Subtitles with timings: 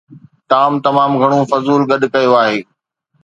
[0.49, 2.57] Tom تمام گهڻو فضول گڏ ڪيو آهي.